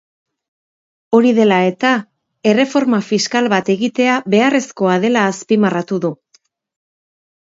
[1.17, 1.91] Hori dela eta,
[2.53, 6.13] erreforma fiskal bat egitea beharrezkoa dela azpimarratu du.